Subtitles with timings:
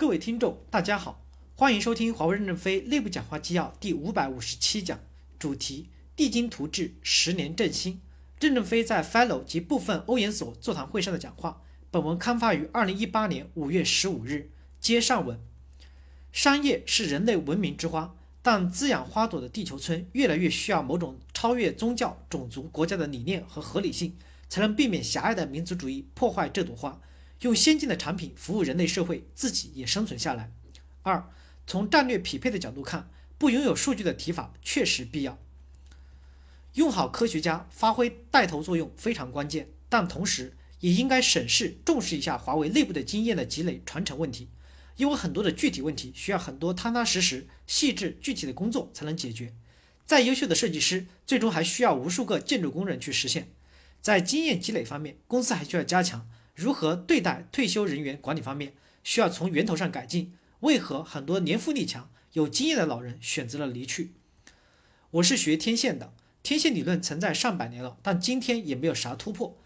[0.00, 1.22] 各位听众，大家好，
[1.54, 4.98] 欢迎收听华为任正非内部讲话纪要第五百五十七讲，
[5.38, 8.00] 主题：励精图治，十年振兴。
[8.40, 11.60] 任正非在 Fellow 及部分欧研所座谈会上的讲话。
[11.90, 14.50] 本文刊发于二零一八年五月十五日。
[14.80, 15.38] 接上文，
[16.32, 24.16] 商业是人类文明之花，但滋养花朵的地球村越来越需要某种超越宗教、种族、国家的理念和合理性，
[24.48, 26.98] 才能避免狭隘的民族主义破坏这朵花。
[27.40, 30.52] 用先进的产品服务人类社会，自己也生存下来。
[31.02, 31.30] 二，
[31.66, 35.38] 从战略匹配的角度看，不拥有数据的提法确实必要。
[36.74, 44.48] 用好科学家，发挥带头作用非常关键，但同时也应该审视、重视一下华为内部的经验的积累传承问题，
[44.96, 49.54] 因为很多的具体问题需要很多踏踏实实、细致具体的工作才能解决。
[50.04, 53.48] 再优秀的设计师，最终还需要无数个建筑工人去实现。
[54.02, 56.28] 在经验积累方面，公司还需要加强。
[56.60, 60.34] 如何对待退休人员管理方面，需要从源头上改进。
[60.60, 64.12] 为何很多年富力强、有经验的老人选择了离去？
[65.12, 69.56] 我是学天线的，天线理论存在上百年了，但今天也没有啥突破，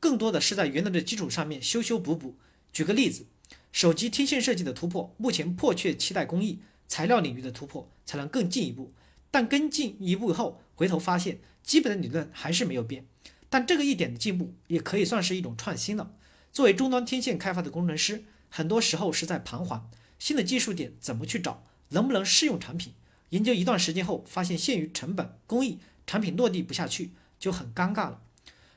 [0.00, 2.34] 更多的是在原来的基础上面修修补补。
[2.72, 3.26] 举个例子，
[3.70, 8.92] 手机天线设计的突破，目前迫切期待工艺、材料领域的突破，才能更进一步。
[9.30, 13.06] 但更进一步后，回头发现基本的理论还是没有变。
[13.48, 16.10] 但这个一点的进步，也可以算是一种创新了。
[16.52, 22.92] 作为终端天线开发的工程师，很多时候是在彷徨，新的技术点怎么去找，能不能适用产品？
[23.28, 28.20] 研究一段时间后，发现限于成本、工艺，产品落地不下去，就很尴尬了。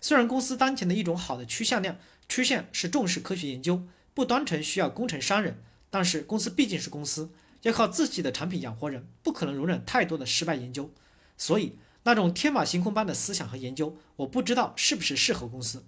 [0.00, 3.82] 虽然公司当前的一种好的趋向量趋向是重视科学研究，
[4.14, 7.30] 不单纯需要工程商人，但是公司毕竟是公司，
[7.62, 10.90] 要靠自己的产品养活人，不可能容忍太多的失败研究。
[11.36, 15.84] 所以那种天马行空般的思想和研究，我不知道是不是适合公司。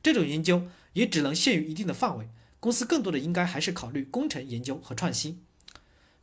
[0.00, 0.68] 这种研究。
[0.94, 2.28] 也只能限于一定的范围，
[2.60, 5.42] 公司更多的应该还是考虑工程研究和创新。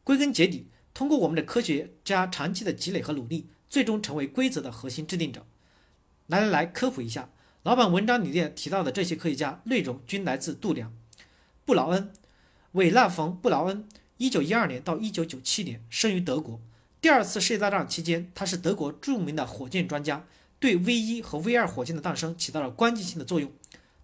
[0.04, 5.46] 归根结底，通过我们的科学家长期的积累和努力，最终成为规则的核心制定者。
[6.28, 7.30] 来来来，科普一下，
[7.64, 10.94] 老板文章里面提到的这些科学家内容均来自度量。
[11.66, 12.12] 布劳恩，
[12.72, 13.88] 韦纳冯·布劳恩，
[14.18, 16.60] 一九一二年到一九九七年生于德国。
[17.02, 20.26] 第二次世界大战期间，他是德国著名的火箭专家，
[20.60, 23.52] 对 V 一和 V 二火箭的诞生起到了关键性的作用。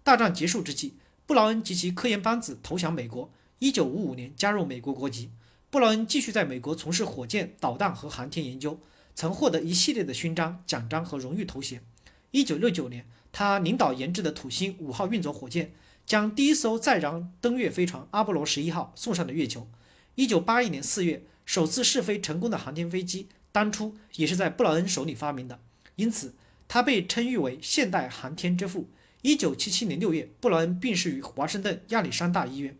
[0.06, 0.94] 大战结束之际，
[1.26, 3.28] 布劳恩及其科研班子投降美国。
[3.58, 5.32] 一九五五年加入美国国籍。
[5.68, 8.78] 布劳恩继续在美国从事火箭、导弹和航天研究，
[9.16, 11.82] 曾获得一系列的勋章、奖章和荣誉头衔。
[12.30, 15.72] 一九六九年，他领导研制的土星五号运载火箭，
[16.06, 19.68] 将第一艘载人登月飞船阿波罗十一号送上了月球。
[20.14, 25.58] 一九八一年四月，首次试飞成功的航天飞机，当初也是在布劳恩手里发明的，
[25.96, 26.36] 因此
[26.68, 28.88] 他被称誉为现代航天之父。
[29.26, 32.78] 一九七七年六月，布劳恩病逝于华盛顿亚历山大医院。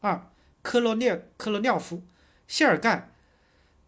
[0.00, 0.30] 二，
[0.62, 2.02] 科罗涅科罗廖夫，
[2.48, 3.12] 谢尔盖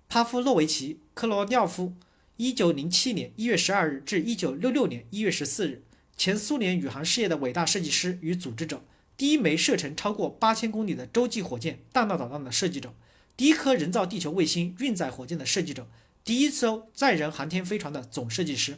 [0.07, 1.95] 帕夫洛维奇科罗廖夫，
[2.37, 5.83] 一九零七年一月十二日至一九六六年一月十四日，
[6.15, 8.83] 前苏联宇航事业的伟大设计师与组织者，
[9.17, 12.93] 第一枚射程超过八千公里的洲际火箭弹道导弹的设计者，
[13.35, 15.89] 第一颗人造地球卫星运载火箭的设计者，
[16.23, 18.77] 第一艘载人航天飞船的总设计师。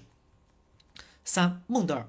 [1.25, 2.09] 三，孟德尔。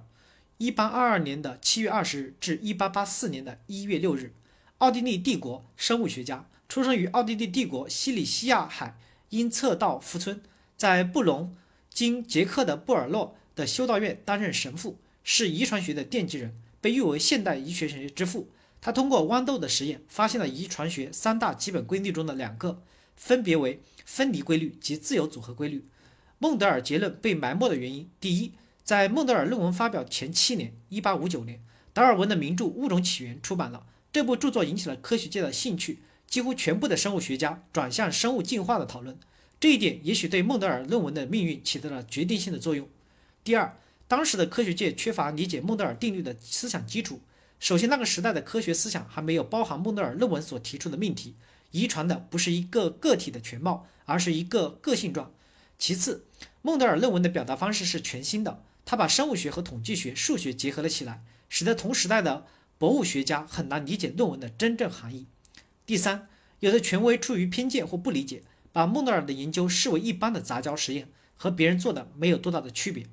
[0.62, 4.32] 一八二二年的七月二十日至一八八四年的一月六日，
[4.78, 8.96] 奥地利帝国生物学家，出生于奥地利帝国西里西亚海
[9.30, 10.40] 因策道夫村，
[10.78, 11.56] 在布隆
[11.90, 18.52] 经捷克的布尔洛的修道院担任神父，是遗传学的奠基人，被誉为现代医学学之父。
[18.80, 22.84] 他通过豌豆的实验，发现了遗传学三大基本规律中的两个，
[23.16, 25.88] 分别为分离规律及自由组合规律。
[26.38, 28.52] 孟德尔结论被埋没的原因，第一。
[28.84, 31.62] 在孟德尔论文发表前七年，1859年，
[31.94, 33.86] 达尔文的名著《物种起源》出版了。
[34.12, 39.18] 这部著作引起了科学界的兴趣，几乎全部的生物学家转向生物进化的讨论。
[39.60, 42.90] 这一点也许对孟德尔论文的命运起到了决定性的作用。
[43.44, 43.78] 第二，
[44.08, 47.22] 当时的科学界缺乏理解孟德尔定律的思想基础。
[47.60, 51.36] 首先，那个时代的科学思想还没有包含孟德尔论文所提出的命题：
[51.70, 55.32] 遗传的不是一个个体的全貌，而是一个个性状。
[55.78, 56.26] 其次，
[56.64, 58.64] 孟德尔论文的表达方式是全新的。
[58.92, 62.46] 他把生物学和统计学、数学结合了起来，使得同时代的
[62.78, 65.28] 博物学家很难理解论文的真正含义。
[65.86, 66.28] 第三，
[66.60, 68.44] 有的权威出于偏见或不理解，
[68.74, 71.08] 把孟德尔的研究视为一般的杂交实验，
[71.38, 73.06] 和别人做的没有多大的区别。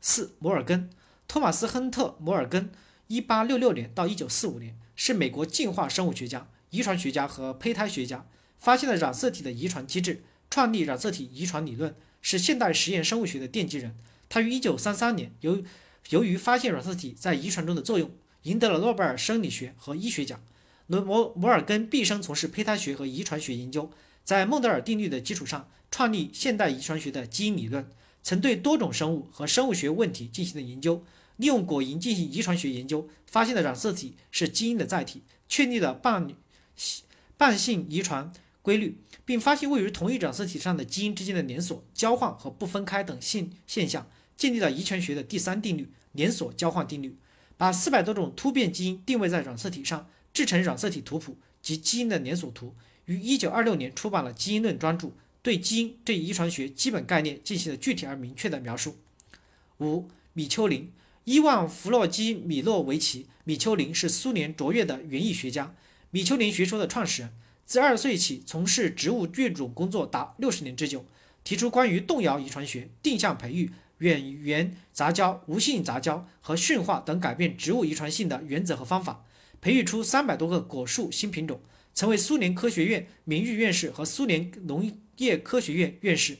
[0.00, 0.90] 四，摩尔根，
[1.28, 2.72] 托马斯·亨特·摩尔根
[3.08, 8.26] ，1866年到1945年，是美国进化生物学家、遗传学家和胚胎学家，
[8.58, 13.94] 发现了染色体的遗传机制，创立染色体遗传理论，是现代实验生物学的奠基人。
[14.32, 15.62] 他于1933年由
[16.08, 18.10] 由于发现染色体在遗传中的作用，
[18.44, 20.42] 赢得了诺贝尔生理学和医学奖。
[20.86, 23.90] 伦摩摩尔根毕生从事胚胎学和遗传学研究，
[24.24, 27.86] 在孟德尔定律的基础上创立现代遗传学的基因理论，
[28.22, 31.04] 曾对多种生物和生物学问题进行了研究。
[31.36, 36.26] 利用果蝇进行遗传学研究，发现的染色体是基因的载体，确立了伴
[37.36, 38.32] 伴性遗传
[38.62, 38.96] 规律，
[39.26, 44.08] 并发现位于同一染色体上的基因之间的连锁交换和不分开等现现象，
[44.42, 47.16] 建立了遗传学的第三定律——连锁交换定律。
[47.56, 52.74] 把四百多种突变基因定位在染色体上，制成染色体图谱及基因的连锁图。
[53.04, 55.12] 于一九二六年出版了《基因论》专著，
[55.42, 58.96] 对基因这一遗传学基本概念进行了具体而明确的描述。
[59.78, 60.90] 五、米丘林、
[61.22, 65.72] 伊万·弗洛基米诺维奇·米丘林是苏联卓越的园艺学家，
[66.10, 67.30] 米丘林学说的创始人。
[67.64, 71.04] 自二十岁起从事植物育种工作达六十年之久，
[71.44, 73.70] 提出关于动摇遗传学、定向培育。
[74.02, 79.24] 远源杂交、无性杂交和驯化等改变植物遗传性的原则和方法，
[79.60, 81.60] 培育出三百多个果树新品种，
[81.94, 86.38] 成为苏联科学院名誉院士和苏联农业科学院院士。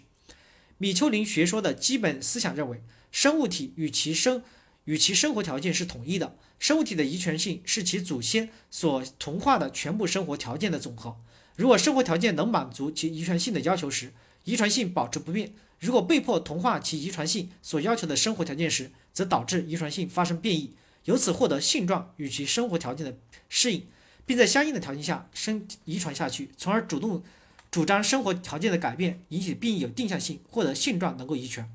[0.78, 2.82] 米丘林学说的基本思想认为，
[3.12, 4.42] 生物体与其生
[4.86, 11.16] 与其生活条件是统一的，生物体的遗传性是其祖先所同化的全部生活条件的总和。
[11.54, 14.12] 如果生活条件能满足其遗传性的要求时，
[14.42, 15.54] 遗传性保持不变。
[15.82, 20.75] 如果被迫同化其遗传性所要求的生活条件时，则导致遗传性发生变异，
[21.06, 23.19] 由此获得性状与其生活条件的
[23.49, 23.88] 适应，
[24.25, 27.25] 并在相应的条件下生遗传下去，从而主动
[27.69, 31.69] 主张生活条件的改变引起变异有定向性，获得性状能够遗传。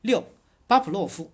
[0.00, 0.26] 六，
[0.66, 1.30] 巴甫洛夫，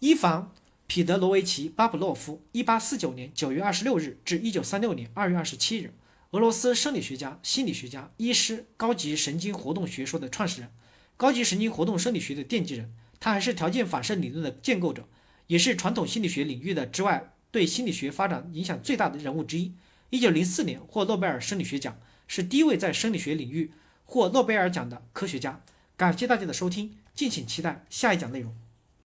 [0.00, 0.42] 伊凡·
[0.88, 5.92] 彼得罗维奇·巴甫洛夫，一八四九年九月二十六日至一九三六年二月二十七日。
[6.34, 10.70] 俄罗斯生理学家、心理学家、医师，高级神经活动学说的创始人，
[11.16, 12.92] 高级神经活动生理学的奠基人。
[13.20, 15.08] 他还是条件反射理论的建构者，
[15.46, 19.74] 也是传统心理学领域的之外对心理学发展影响最大的人物之一。
[20.10, 21.96] 一九零四年获诺贝尔生理学奖，
[22.26, 23.70] 是第一位在生理学领域
[24.04, 25.62] 获诺贝尔奖的科学家。
[25.96, 28.52] 感谢大家的收听，敬请期待下一讲内容。